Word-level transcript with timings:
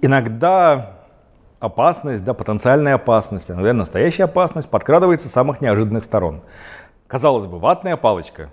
Иногда 0.00 1.00
опасность, 1.58 2.22
да, 2.22 2.32
потенциальная 2.32 2.94
опасность, 2.94 3.50
иногда 3.50 3.72
настоящая 3.72 4.24
опасность 4.24 4.68
подкрадывается 4.68 5.28
с 5.28 5.32
самых 5.32 5.60
неожиданных 5.60 6.04
сторон. 6.04 6.42
Казалось 7.08 7.46
бы, 7.46 7.58
ватная 7.58 7.96
палочка. 7.96 8.50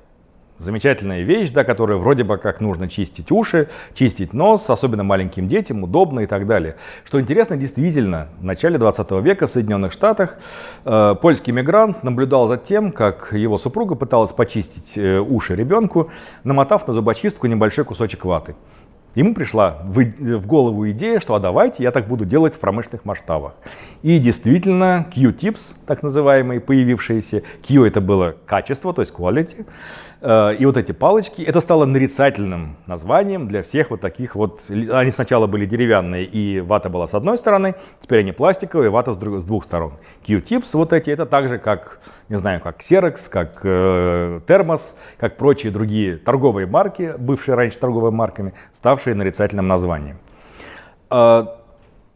Замечательная 0.57 1.21
вещь, 1.21 1.51
да, 1.51 1.63
которая 1.63 1.97
вроде 1.97 2.23
бы 2.23 2.37
как 2.37 2.61
нужно 2.61 2.89
чистить 2.89 3.29
уши, 3.29 3.69
чистить 3.93 4.33
нос, 4.33 4.67
особенно 4.71 5.03
маленьким 5.03 5.47
детям, 5.47 5.83
удобно 5.83 6.21
и 6.21 6.25
так 6.25 6.47
далее. 6.47 6.77
Что 7.03 7.21
интересно, 7.21 7.57
действительно, 7.57 8.29
в 8.39 8.43
начале 8.43 8.79
20 8.79 9.11
века 9.21 9.45
в 9.45 9.51
Соединенных 9.51 9.91
Штатах 9.91 10.37
э, 10.83 11.15
польский 11.21 11.53
мигрант 11.53 12.03
наблюдал 12.03 12.47
за 12.47 12.57
тем, 12.57 12.91
как 12.91 13.33
его 13.33 13.59
супруга 13.59 13.93
пыталась 13.93 14.31
почистить 14.31 14.97
э, 14.97 15.19
уши 15.19 15.55
ребенку, 15.55 16.09
намотав 16.43 16.87
на 16.87 16.95
зубочистку 16.95 17.45
небольшой 17.45 17.85
кусочек 17.85 18.25
ваты. 18.25 18.55
Ему 19.15 19.33
пришла 19.33 19.79
в 19.83 20.45
голову 20.45 20.89
идея, 20.89 21.21
что 21.21 21.35
а 21.35 21.39
давайте 21.39 21.83
я 21.83 21.91
так 21.91 22.07
буду 22.07 22.25
делать 22.25 22.53
в 22.55 22.59
промышленных 22.59 23.05
масштабах. 23.05 23.53
И 24.03 24.19
действительно, 24.19 25.07
Q-tips, 25.13 25.75
так 25.87 26.03
называемые, 26.03 26.59
появившиеся, 26.59 27.43
Q 27.65 27.85
это 27.85 28.01
было 28.01 28.35
качество, 28.45 28.93
то 28.93 29.01
есть 29.01 29.13
quality, 29.15 29.65
э, 30.19 30.55
и 30.55 30.65
вот 30.65 30.75
эти 30.75 30.91
палочки, 30.91 31.41
это 31.41 31.61
стало 31.61 31.85
нарицательным 31.85 32.75
названием 32.87 33.47
для 33.47 33.63
всех 33.63 33.89
вот 33.89 34.01
таких 34.01 34.35
вот, 34.35 34.63
они 34.69 35.11
сначала 35.11 35.47
были 35.47 35.65
деревянные, 35.65 36.25
и 36.25 36.59
вата 36.59 36.89
была 36.89 37.07
с 37.07 37.13
одной 37.13 37.37
стороны, 37.37 37.75
теперь 38.01 38.19
они 38.19 38.33
пластиковые, 38.33 38.89
вата 38.89 39.13
с, 39.13 39.17
друг, 39.17 39.39
с 39.39 39.45
двух 39.45 39.63
сторон. 39.63 39.93
Q-tips 40.27 40.71
вот 40.73 40.91
эти, 40.91 41.09
это 41.09 41.25
так 41.25 41.47
же, 41.47 41.57
как 41.57 41.99
не 42.27 42.37
знаю, 42.37 42.59
как 42.59 42.79
Xerox, 42.79 43.29
как 43.29 43.59
э, 43.63 44.39
Термос, 44.47 44.97
как 45.17 45.37
прочие 45.37 45.71
другие 45.71 46.17
торговые 46.17 46.65
марки, 46.65 47.13
бывшие 47.19 47.55
раньше 47.55 47.77
торговыми 47.77 48.15
марками, 48.15 48.53
ставшие 48.73 49.04
нарицательным 49.13 49.67
названием. 49.67 50.17
Э, 51.11 51.45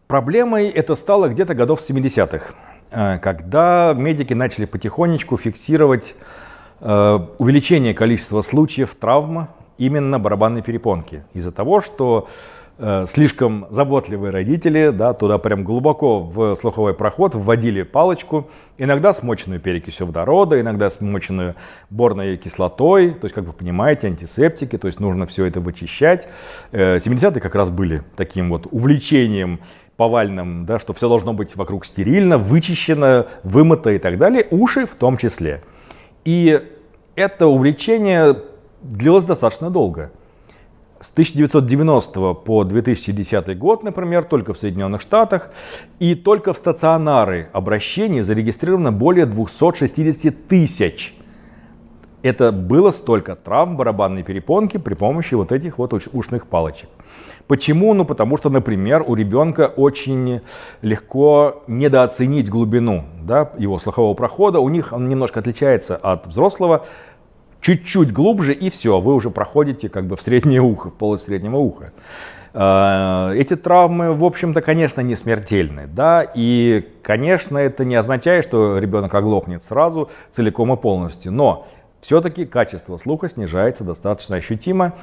проблемой 0.07 0.69
это 0.69 0.95
стало 0.95 1.29
где-то 1.29 1.53
годов 1.53 1.79
70-х, 1.87 2.53
э, 2.91 3.19
когда 3.19 3.93
медики 3.95 4.33
начали 4.33 4.65
потихонечку 4.65 5.37
фиксировать 5.37 6.15
э, 6.81 7.19
увеличение 7.37 7.93
количества 7.93 8.41
случаев 8.41 8.95
травм 8.95 9.49
именно 9.77 10.19
барабанной 10.19 10.61
перепонки 10.61 11.23
из-за 11.33 11.51
того, 11.51 11.81
что 11.81 12.27
слишком 13.07 13.67
заботливые 13.69 14.31
родители, 14.31 14.89
да, 14.89 15.13
туда 15.13 15.37
прям 15.37 15.63
глубоко 15.63 16.21
в 16.21 16.55
слуховой 16.55 16.93
проход 16.93 17.35
вводили 17.35 17.83
палочку, 17.83 18.47
иногда 18.77 19.11
смоченную 19.11 19.59
перекисью 19.59 20.07
водорода, 20.07 20.59
иногда 20.61 20.89
смоченную 20.89 21.55
борной 21.89 22.37
кислотой, 22.37 23.11
то 23.11 23.25
есть, 23.25 23.35
как 23.35 23.43
вы 23.43 23.53
понимаете, 23.53 24.07
антисептики, 24.07 24.77
то 24.77 24.87
есть 24.87 24.99
нужно 24.99 25.27
все 25.27 25.45
это 25.45 25.59
вычищать. 25.59 26.29
70-е 26.71 27.37
э, 27.37 27.39
как 27.41 27.55
раз 27.55 27.69
были 27.69 28.03
таким 28.15 28.49
вот 28.49 28.67
увлечением 28.71 29.59
повальным, 29.97 30.65
да, 30.65 30.79
что 30.79 30.93
все 30.93 31.09
должно 31.09 31.33
быть 31.33 31.57
вокруг 31.57 31.85
стерильно, 31.85 32.37
вычищено, 32.37 33.25
вымыто 33.43 33.89
и 33.89 33.99
так 33.99 34.17
далее, 34.17 34.47
уши 34.49 34.85
в 34.85 34.95
том 34.95 35.17
числе. 35.17 35.61
И 36.23 36.61
это 37.15 37.47
увлечение 37.47 38.37
длилось 38.81 39.25
достаточно 39.25 39.69
долго. 39.69 40.11
С 41.01 41.11
1990 41.11 42.33
по 42.33 42.65
2010 42.65 43.57
год, 43.57 43.83
например, 43.83 44.25
только 44.25 44.53
в 44.53 44.57
Соединенных 44.57 44.99
Штатах 44.99 45.49
и 45.99 46.13
только 46.13 46.51
в 46.51 46.57
стационары 46.57 47.47
обращений 47.53 48.21
зарегистрировано 48.21 48.91
более 48.91 49.25
260 49.25 50.47
тысяч. 50.47 51.15
Это 52.21 52.51
было 52.51 52.91
столько 52.91 53.37
травм 53.37 53.77
барабанной 53.77 54.23
перепонки 54.23 54.75
при 54.75 54.93
помощи 54.93 55.35
вот 55.35 55.53
этих 55.53 55.77
вот 55.77 55.93
ушных 55.93 56.47
палочек. 56.47 56.89
Почему? 57.47 57.93
Ну 57.93 58.03
потому 58.03 58.35
что, 58.35 58.49
например, 58.49 59.05
у 59.07 59.15
ребенка 59.15 59.67
очень 59.67 60.41
легко 60.81 61.63
недооценить 61.67 62.49
глубину 62.49 63.05
да, 63.21 63.53
его 63.57 63.79
слухового 63.79 64.15
прохода. 64.15 64.59
У 64.59 64.67
них 64.67 64.91
он 64.91 65.07
немножко 65.07 65.39
отличается 65.39 65.95
от 65.95 66.27
взрослого 66.27 66.85
чуть-чуть 67.61 68.11
глубже, 68.11 68.53
и 68.53 68.69
все, 68.69 68.99
вы 68.99 69.13
уже 69.13 69.29
проходите 69.29 69.89
как 69.89 70.05
бы 70.05 70.15
в 70.15 70.21
среднее 70.21 70.61
ухо, 70.61 70.89
в 70.89 70.93
полость 70.93 71.25
среднего 71.25 71.57
уха. 71.57 71.91
А, 72.53 73.31
эти 73.33 73.55
травмы, 73.55 74.13
в 74.13 74.23
общем-то, 74.23 74.61
конечно, 74.61 75.01
не 75.01 75.15
смертельны, 75.15 75.87
да, 75.87 76.23
и, 76.23 76.87
конечно, 77.03 77.57
это 77.57 77.85
не 77.85 77.95
означает, 77.95 78.43
что 78.43 78.79
ребенок 78.79 79.13
оглохнет 79.13 79.61
сразу, 79.61 80.09
целиком 80.31 80.73
и 80.73 80.77
полностью, 80.77 81.31
но 81.31 81.67
все-таки 82.01 82.45
качество 82.45 82.97
слуха 82.97 83.29
снижается 83.29 83.83
достаточно 83.83 84.37
ощутимо. 84.37 84.93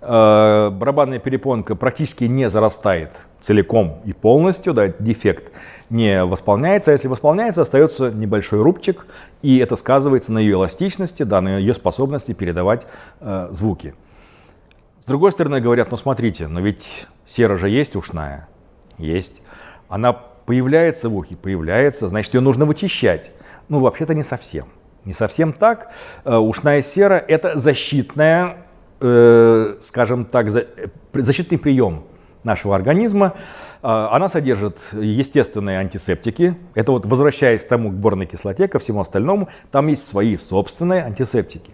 А, 0.00 0.70
барабанная 0.70 1.18
перепонка 1.18 1.74
практически 1.74 2.24
не 2.24 2.48
зарастает 2.50 3.16
целиком 3.40 4.00
и 4.04 4.12
полностью, 4.12 4.74
да, 4.74 4.88
дефект 4.88 5.52
не 5.90 6.24
восполняется, 6.24 6.90
а 6.90 6.92
если 6.92 7.08
восполняется, 7.08 7.62
остается 7.62 8.10
небольшой 8.10 8.62
рубчик, 8.62 9.06
и 9.42 9.58
это 9.58 9.76
сказывается 9.76 10.32
на 10.32 10.38
ее 10.38 10.54
эластичности, 10.54 11.22
да, 11.22 11.40
на 11.40 11.58
ее 11.58 11.74
способности 11.74 12.32
передавать 12.32 12.86
э, 13.20 13.48
звуки. 13.50 13.94
С 15.00 15.06
другой 15.06 15.30
стороны, 15.30 15.60
говорят, 15.60 15.90
ну 15.90 15.96
смотрите, 15.96 16.48
но 16.48 16.60
ведь 16.60 17.06
сера 17.26 17.56
же 17.56 17.68
есть 17.68 17.94
ушная, 17.94 18.48
есть. 18.98 19.42
Она 19.88 20.12
появляется 20.12 21.08
в 21.08 21.16
ухе, 21.16 21.36
появляется, 21.36 22.08
значит, 22.08 22.34
ее 22.34 22.40
нужно 22.40 22.64
вычищать. 22.64 23.30
Ну, 23.68 23.80
вообще-то 23.80 24.14
не 24.14 24.22
совсем. 24.22 24.66
Не 25.06 25.12
совсем 25.12 25.52
так. 25.52 25.92
Э, 26.24 26.36
ушная 26.36 26.82
сера– 26.82 27.14
это 27.28 27.56
защитная, 27.56 28.56
э, 29.00 29.76
скажем 29.80 30.24
так, 30.24 30.48
э, 30.54 30.88
защитный 31.14 31.58
прием 31.58 32.02
нашего 32.42 32.74
организма. 32.74 33.34
Она 33.82 34.28
содержит 34.28 34.78
естественные 34.92 35.78
антисептики. 35.78 36.56
Это 36.74 36.90
вот 36.90 37.06
возвращаясь 37.06 37.62
к 37.62 37.68
тому, 37.68 37.90
к 37.90 37.94
борной 37.94 38.26
кислоте, 38.26 38.66
ко 38.66 38.80
всему 38.80 39.00
остальному, 39.00 39.48
там 39.70 39.86
есть 39.86 40.04
свои 40.06 40.36
собственные 40.36 41.04
антисептики. 41.04 41.72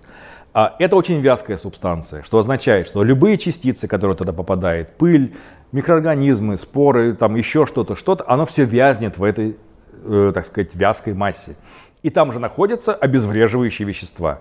А 0.53 0.75
это 0.78 0.97
очень 0.97 1.20
вязкая 1.20 1.56
субстанция, 1.56 2.22
что 2.22 2.38
означает, 2.38 2.87
что 2.87 3.03
любые 3.03 3.38
частицы, 3.38 3.87
которые 3.87 4.14
туда 4.16 4.34
попадают, 4.34 4.91
пыль, 4.99 5.37
микроорганизмы, 5.70 6.59
споры, 6.59 7.14
там 7.14 7.34
еще 7.37 7.64
что-то, 7.66 7.97
что-то, 7.97 8.25
оно 8.26 8.44
все 8.44 8.64
вязнет 8.64 9.16
в 9.16 9.25
этой, 9.25 9.56
так 10.04 10.44
сказать, 10.44 10.75
вязкой 10.75 11.14
массе. 11.14 11.56
И 12.03 12.11
там 12.11 12.33
же 12.33 12.39
находятся 12.39 12.95
обезвреживающие 12.95 13.87
вещества. 13.87 14.41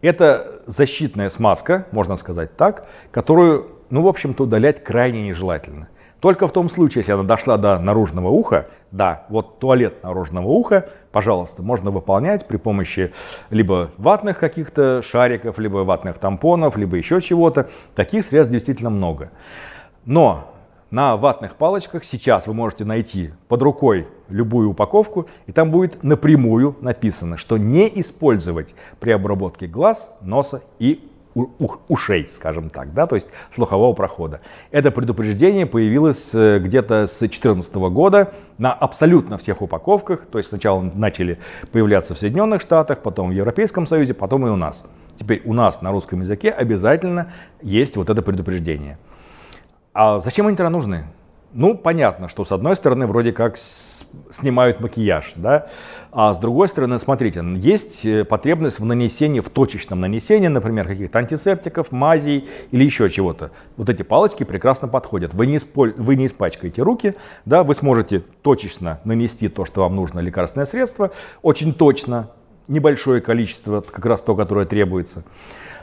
Это 0.00 0.62
защитная 0.66 1.28
смазка, 1.28 1.86
можно 1.90 2.16
сказать 2.16 2.56
так, 2.56 2.86
которую, 3.10 3.68
ну, 3.90 4.02
в 4.02 4.08
общем-то, 4.08 4.44
удалять 4.44 4.82
крайне 4.82 5.26
нежелательно. 5.26 5.88
Только 6.20 6.48
в 6.48 6.52
том 6.52 6.68
случае, 6.68 7.00
если 7.00 7.12
она 7.12 7.22
дошла 7.22 7.56
до 7.56 7.78
наружного 7.78 8.28
уха, 8.28 8.66
да, 8.90 9.26
вот 9.28 9.60
туалет 9.60 10.02
наружного 10.02 10.48
уха, 10.48 10.88
пожалуйста, 11.12 11.62
можно 11.62 11.90
выполнять 11.90 12.46
при 12.46 12.56
помощи 12.56 13.12
либо 13.50 13.92
ватных 13.98 14.38
каких-то 14.38 15.02
шариков, 15.02 15.58
либо 15.58 15.78
ватных 15.78 16.18
тампонов, 16.18 16.76
либо 16.76 16.96
еще 16.96 17.20
чего-то. 17.20 17.68
Таких 17.94 18.24
средств 18.24 18.52
действительно 18.52 18.90
много. 18.90 19.30
Но 20.04 20.52
на 20.90 21.16
ватных 21.16 21.56
палочках 21.56 22.04
сейчас 22.04 22.46
вы 22.46 22.54
можете 22.54 22.84
найти 22.84 23.32
под 23.48 23.62
рукой 23.62 24.08
любую 24.28 24.70
упаковку, 24.70 25.26
и 25.46 25.52
там 25.52 25.70
будет 25.70 26.02
напрямую 26.02 26.76
написано, 26.80 27.36
что 27.36 27.58
не 27.58 27.88
использовать 28.00 28.74
при 29.00 29.10
обработке 29.10 29.66
глаз, 29.66 30.14
носа 30.22 30.62
и 30.78 31.04
ушей, 31.88 32.26
скажем 32.26 32.70
так, 32.70 32.92
да, 32.94 33.06
то 33.06 33.14
есть 33.14 33.28
слухового 33.50 33.92
прохода. 33.92 34.40
Это 34.70 34.90
предупреждение 34.90 35.66
появилось 35.66 36.34
э, 36.34 36.58
где-то 36.58 37.06
с 37.06 37.18
2014 37.18 37.74
года 37.74 38.32
на 38.56 38.72
абсолютно 38.72 39.38
всех 39.38 39.62
упаковках, 39.62 40.26
то 40.26 40.38
есть 40.38 40.50
сначала 40.50 40.80
начали 40.80 41.38
появляться 41.70 42.14
в 42.14 42.18
Соединенных 42.18 42.60
Штатах, 42.62 43.02
потом 43.02 43.28
в 43.28 43.32
Европейском 43.32 43.86
Союзе, 43.86 44.14
потом 44.14 44.46
и 44.46 44.50
у 44.50 44.56
нас. 44.56 44.84
Теперь 45.18 45.42
у 45.44 45.52
нас 45.52 45.82
на 45.82 45.92
русском 45.92 46.20
языке 46.20 46.50
обязательно 46.50 47.32
есть 47.62 47.96
вот 47.96 48.08
это 48.10 48.22
предупреждение. 48.22 48.98
А 50.00 50.20
зачем 50.20 50.46
они 50.46 50.56
тогда 50.56 50.70
нужны? 50.70 51.06
Ну, 51.52 51.76
понятно, 51.76 52.28
что 52.28 52.44
с 52.44 52.52
одной 52.52 52.76
стороны 52.76 53.08
вроде 53.08 53.32
как 53.32 53.56
снимают 54.30 54.78
макияж, 54.78 55.32
да, 55.34 55.70
а 56.12 56.32
с 56.32 56.38
другой 56.38 56.68
стороны, 56.68 57.00
смотрите, 57.00 57.42
есть 57.56 58.06
э, 58.06 58.24
потребность 58.24 58.78
в 58.78 58.84
нанесении, 58.84 59.40
в 59.40 59.50
точечном 59.50 60.00
нанесении, 60.00 60.46
например, 60.46 60.86
каких-то 60.86 61.18
антисептиков, 61.18 61.90
мазей 61.90 62.48
или 62.70 62.84
еще 62.84 63.10
чего-то. 63.10 63.50
Вот 63.76 63.88
эти 63.88 64.02
палочки 64.02 64.44
прекрасно 64.44 64.86
подходят. 64.86 65.34
Вы 65.34 65.48
не, 65.48 65.56
исполь... 65.56 65.94
вы 65.96 66.14
не 66.14 66.26
испачкаете 66.26 66.80
руки, 66.82 67.16
да, 67.44 67.64
вы 67.64 67.74
сможете 67.74 68.20
точечно 68.20 69.00
нанести 69.02 69.48
то, 69.48 69.64
что 69.64 69.80
вам 69.80 69.96
нужно, 69.96 70.20
лекарственное 70.20 70.66
средство, 70.66 71.10
очень 71.42 71.74
точно, 71.74 72.30
небольшое 72.68 73.20
количество, 73.20 73.80
как 73.80 74.04
раз 74.04 74.22
то, 74.22 74.34
которое 74.36 74.66
требуется. 74.66 75.24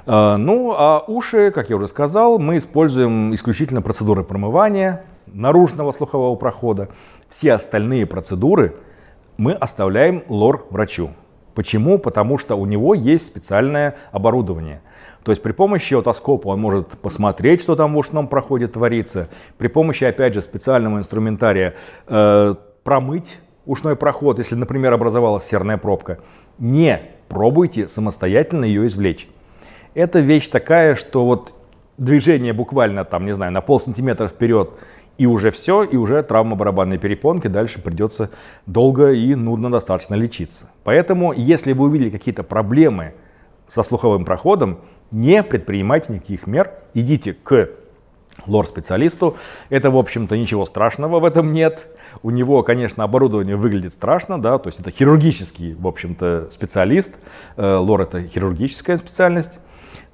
А, 0.05 0.37
ну, 0.37 0.73
а 0.77 1.03
уши, 1.07 1.51
как 1.51 1.69
я 1.69 1.75
уже 1.75 1.87
сказал, 1.87 2.39
мы 2.39 2.57
используем 2.57 3.33
исключительно 3.33 3.81
процедуры 3.81 4.23
промывания 4.23 5.01
наружного 5.25 5.91
слухового 5.91 6.35
прохода. 6.35 6.89
Все 7.27 7.53
остальные 7.53 8.05
процедуры 8.05 8.75
мы 9.37 9.53
оставляем 9.53 10.23
лор-врачу. 10.29 11.11
Почему? 11.55 11.97
Потому 11.97 12.37
что 12.37 12.55
у 12.55 12.65
него 12.65 12.93
есть 12.93 13.27
специальное 13.27 13.95
оборудование. 14.11 14.81
То 15.23 15.31
есть 15.31 15.41
при 15.41 15.53
помощи 15.53 15.95
отоскопа 15.95 16.49
он 16.49 16.61
может 16.61 16.89
посмотреть, 16.89 17.61
что 17.61 17.75
там 17.75 17.95
в 17.95 17.97
ушном 17.97 18.27
проходе 18.27 18.67
творится. 18.67 19.29
При 19.57 19.67
помощи, 19.67 20.03
опять 20.03 20.35
же, 20.35 20.41
специального 20.43 20.99
инструментария 20.99 21.73
э, 22.07 22.55
промыть 22.83 23.39
ушной 23.65 23.95
проход, 23.95 24.37
если, 24.37 24.55
например, 24.55 24.93
образовалась 24.93 25.45
серная 25.45 25.77
пробка. 25.77 26.19
Не 26.57 27.01
пробуйте 27.27 27.87
самостоятельно 27.87 28.65
ее 28.65 28.87
извлечь. 28.87 29.27
Это 29.93 30.19
вещь 30.19 30.49
такая, 30.49 30.95
что 30.95 31.25
вот 31.25 31.53
движение 31.97 32.53
буквально 32.53 33.05
там, 33.05 33.25
не 33.25 33.33
знаю, 33.33 33.51
на 33.51 33.61
пол 33.61 33.79
сантиметра 33.79 34.27
вперед 34.27 34.73
и 35.17 35.25
уже 35.25 35.51
все, 35.51 35.83
и 35.83 35.95
уже 35.95 36.21
травма 36.23 36.55
барабанной 36.55 36.97
перепонки, 36.97 37.47
дальше 37.47 37.81
придется 37.81 38.31
долго 38.65 39.11
и 39.11 39.33
нудно 39.35 39.71
достаточно 39.71 40.15
лечиться. 40.15 40.69
Поэтому, 40.83 41.31
если 41.31 41.71
вы 41.71 41.85
увидели 41.85 42.09
какие-то 42.09 42.43
проблемы 42.43 43.13
со 43.67 43.83
слуховым 43.83 44.25
проходом, 44.25 44.79
не 45.11 45.41
предпринимайте 45.43 46.13
никаких 46.13 46.47
мер, 46.47 46.71
идите 46.93 47.33
к 47.33 47.69
лор-специалисту. 48.45 49.37
Это, 49.69 49.91
в 49.91 49.97
общем-то, 49.97 50.37
ничего 50.37 50.65
страшного 50.65 51.19
в 51.19 51.25
этом 51.25 51.53
нет. 51.53 51.87
У 52.23 52.31
него, 52.31 52.63
конечно, 52.63 53.03
оборудование 53.03 53.55
выглядит 53.55 53.93
страшно, 53.93 54.41
да, 54.41 54.57
то 54.57 54.67
есть 54.67 54.79
это 54.79 54.91
хирургический, 54.91 55.73
в 55.73 55.87
общем-то, 55.87 56.47
специалист. 56.51 57.15
Э, 57.57 57.77
лор 57.77 58.01
это 58.01 58.23
хирургическая 58.23 58.97
специальность. 58.97 59.59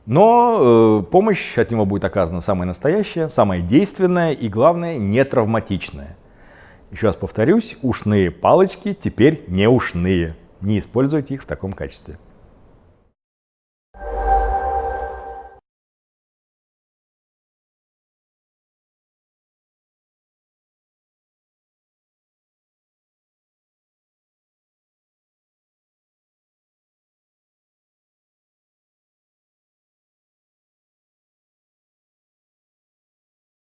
Но 0.06 1.02
э, 1.02 1.12
помощь 1.12 1.58
от 1.58 1.72
него 1.72 1.86
будет 1.86 2.04
оказана 2.06 2.42
самая 2.42 2.66
настоящая, 2.68 3.30
самая 3.30 3.62
действенная 3.62 4.32
и, 4.32 4.50
главное, 4.50 4.98
не 4.98 5.24
травматичная. 5.24 6.18
Еще 6.92 7.08
раз 7.08 7.16
повторюсь, 7.16 7.78
ушные 7.82 8.32
палочки 8.32 8.94
теперь 8.94 9.44
не 9.48 9.70
ушные. 9.70 10.36
Не 10.60 10.80
используйте 10.80 11.36
их 11.36 11.44
в 11.44 11.46
таком 11.46 11.74
качестве. 11.74 12.18